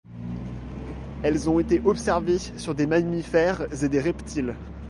[1.21, 4.55] Elles ont été observées sur des mammifères et des reptiles.